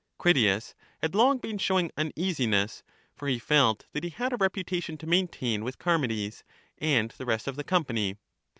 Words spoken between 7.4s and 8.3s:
of the company.